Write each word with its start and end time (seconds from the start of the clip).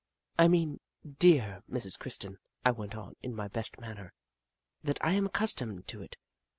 "I 0.39 0.47
mean, 0.47 0.79
dear 1.19 1.61
Mrs. 1.69 1.99
Kirsten," 1.99 2.39
I 2.65 2.71
went 2.71 2.95
on, 2.95 3.15
in 3.21 3.35
my 3.35 3.47
best 3.47 3.79
manner, 3.79 4.13
'* 4.49 4.83
that 4.83 4.97
I 5.05 5.11
am 5.11 5.27
accustomed 5.27 5.87
to 5.89 6.01
it. 6.01 6.17